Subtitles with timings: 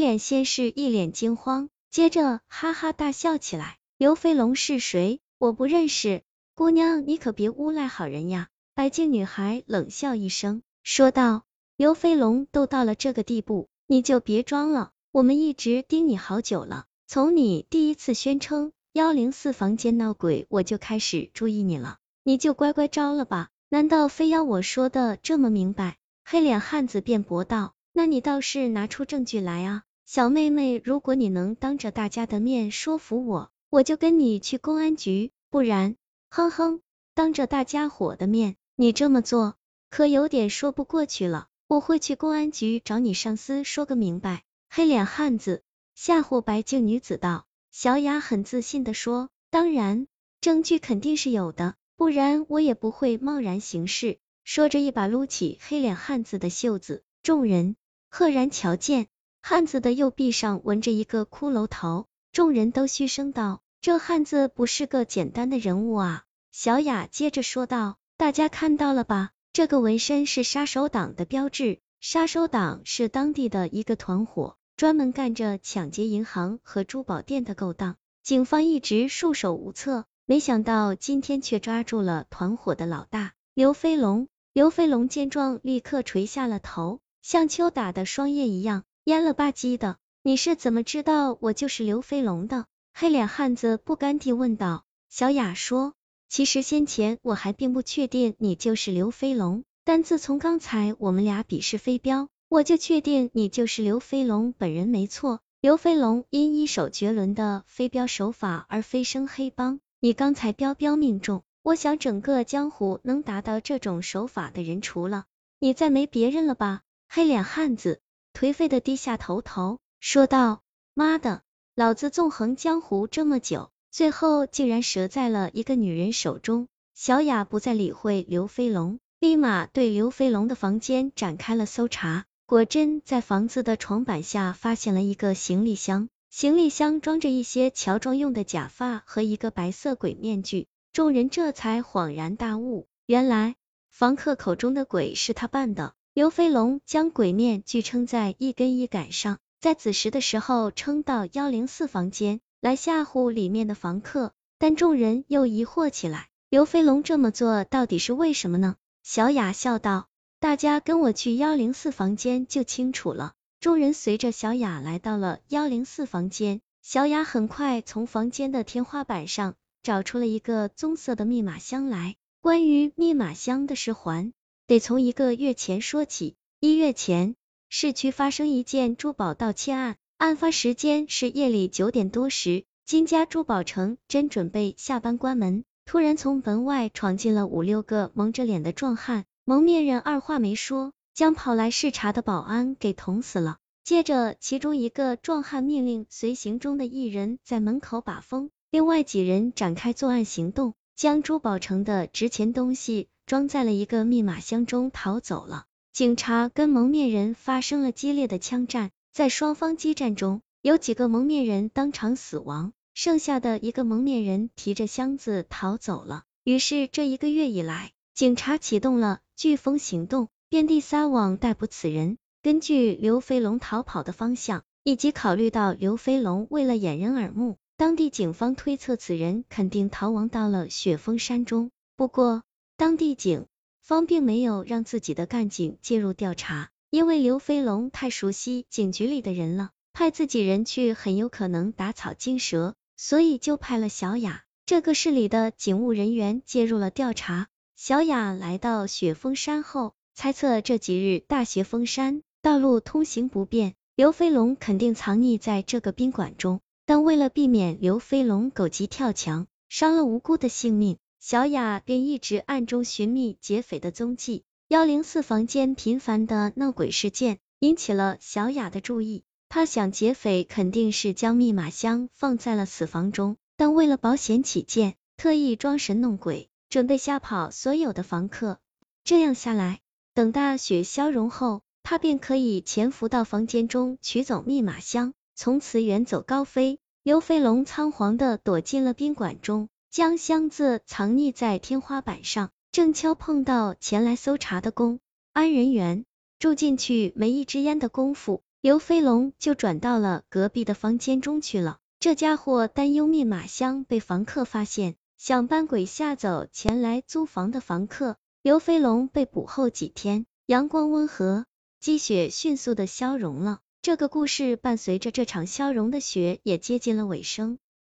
[0.00, 3.76] 脸先是一脸惊慌，接着哈哈大笑起来。
[3.98, 5.20] 刘飞龙是谁？
[5.36, 6.22] 我不认识。
[6.54, 8.48] 姑娘，你可别诬赖好人呀！
[8.74, 11.44] 白净女孩冷笑一声，说道
[11.76, 14.92] ：“刘飞龙都到了这个地步，你就别装了。
[15.12, 21.98] 我们一直盯你好久了，从你第一次宣称幺零四房间闹鬼，我就开始注意你了。
[22.24, 23.50] 你就乖乖招了吧？
[23.68, 29.82] 难道非要我说的这么明白？”黑脸汉子辩驳道：“那你倒是拿出证据来啊！
[30.12, 35.94] 小妹妹，如果你能当着大家的面说服我，我就跟你去公安局；不然，
[36.30, 36.80] 哼哼，
[37.14, 39.54] 当着大家伙的面。”你这么做
[39.88, 44.42] 可有点说不过去了，我会去公安局找你上司说个明白。
[44.68, 45.62] 黑脸汉子
[45.94, 47.46] 吓唬白净女子道。
[47.70, 50.08] 小雅很自信的说，当然，
[50.40, 54.18] 证据肯定是有的，不然我也不会贸然行事。
[54.42, 57.76] 说着一把撸起黑脸汉子的袖子，众人
[58.08, 59.06] 赫然瞧见
[59.42, 66.24] 汉子的右臂上纹着一个骷髅头，众人都嘘声道，这汉子不是个简单的人物啊。
[66.52, 67.96] 小雅接着说道。
[68.16, 69.30] 大家看到了吧？
[69.54, 71.80] 这个纹身是杀手党的标志。
[72.02, 77.96] 杀手党是当地的一个团伙，专门干着抢劫银行和珠宝店的勾当。
[78.22, 84.28] 警方一直束手无策，没想到今天却抓住了团伙的老大刘飞龙。
[84.52, 89.96] 刘飞龙见状，立刻垂下了头，像秋打的霜叶一样蔫了吧唧的。
[90.22, 92.66] 你是怎么知道我就是刘飞龙的？
[92.94, 94.84] 黑脸汉子不甘地问道。
[95.08, 95.94] 小雅说。
[96.28, 105.40] 其实先前我还并不确定你就是刘飞龙，但自从刚才我们俩比试飞镖，我就确定你就是刘飞龙本人没错。
[105.60, 111.42] 刘飞龙因一手绝伦的飞镖手法而飞升黑帮，你刚才镖镖命中。
[111.62, 115.24] 我想整个江湖能达到这种手法的人，除了
[115.58, 116.82] 你，再没别人了吧？
[117.08, 118.00] 黑脸汉子
[118.32, 120.62] 颓废的低下头头，说道：
[120.94, 121.42] 妈的，
[121.74, 123.70] 老子纵横江湖这么久。
[123.90, 126.68] 最后竟然折在了一个女人手中。
[126.94, 132.24] 小雅不再理会刘飞龙，立马对刘飞龙的房间展开了搜查。
[132.46, 140.66] 果真在房子的床板下发现了一个行李箱，行李箱装着一些乔装用的假发和一个白色鬼面具。
[140.92, 143.56] 众人这才恍然大悟，原来
[143.90, 145.94] 房客口中的鬼是他扮的。
[146.12, 152.40] 刘飞龙将鬼面具撑在一根衣杆上，在子时的时候撑到幺零四房间。
[152.60, 158.76] 来吓唬里面的房客，但众人又疑惑起来，刘飞龙这么做到底是为什么呢？
[159.02, 160.08] 小雅笑道
[160.40, 172.16] ：“大家跟我去幺零四房间就清楚了。”众人随着小雅来到了幺零四房间，小雅很快从房间的天花板上找出了一个棕色的密码箱来。
[172.42, 174.34] 关于密码箱的事环，
[174.70, 176.36] 得从一个月前说起。
[176.60, 177.34] 一月前，
[177.68, 179.96] 市区发生一件珠宝盗窃案。
[180.16, 193.58] 案发时间是夜里九点多时，金家珠宝城正准备下班关门，突然从门外闯进了五六个蒙着脸的壮汉，蒙面人二话没说，将跑来视察的保安给捅死了。
[193.82, 205.66] 接着，其中一个壮汉命令随行中的一人在门口把风，另外几人展开作案行动，将珠宝城的值钱东西装在了一个密码箱中逃走了。
[205.92, 208.90] 警察跟蒙面人发生了激烈的枪战。
[209.12, 216.24] 在双方激战中，有几个蒙面人当场死亡，剩下的一个蒙面人提着箱子逃走了。
[216.42, 222.16] 于是这一个月以来，警察启动了飓风行动，遍地撒网逮捕此人。
[222.42, 231.70] 根据刘飞龙逃跑的方向，以及考虑到刘飞龙为了掩人耳目，当地警方推测此人肯定逃亡到了雪峰山中。
[231.94, 232.42] 不过，
[232.80, 233.44] 当地警
[233.82, 236.70] 方并没有让自己的干警介入调查。
[236.88, 247.48] 因为刘飞龙太熟悉警局里的人了，派自己人去很有可能打草惊蛇，所以就派了小雅这个市里的警务人员介入了调查。
[247.76, 256.60] 小雅来到雪峰山后，猜测这几日大雪封山，道路通行不便，刘飞龙肯定藏匿在这个宾馆中。
[256.86, 264.42] 但为了避免刘飞龙狗急跳墙，伤了无辜的性命，小雅便一直暗中寻觅劫匪的踪迹。
[264.68, 278.58] 幺零四房间频繁的闹鬼事件引起了小雅的注意，她想劫匪肯定是将密码箱放在了此房中，但为了保险起见，特意装神弄鬼，准备吓跑所有的房客。
[279.04, 279.80] 这样下来，
[280.14, 286.78] 等大雪消融后，他便可以潜伏到房间中取走密码箱，从此远走高飞。
[287.02, 292.50] 刘飞龙仓皇的躲进了宾馆中，将箱子藏匿在天花板上。
[292.70, 295.00] 正巧碰到前来搜查的公
[295.32, 296.04] 安人员，
[296.38, 301.78] 住进去没一支烟的功夫，刘飞龙就转到了隔壁的房间中去了。
[301.98, 308.16] 这家伙担忧密码箱被房客发现，想扮鬼吓走前来租房的房客。
[308.42, 311.44] 刘飞龙被捕后几天，阳光温和，
[311.80, 313.58] 积雪迅速的消融了。
[313.82, 317.58] 这个故事伴随着这场消融的雪也接近了尾声。